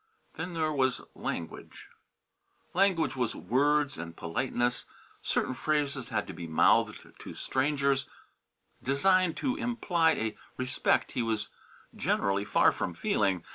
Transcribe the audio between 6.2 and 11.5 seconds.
to be mouthed to strangers, designed to imply a respect he was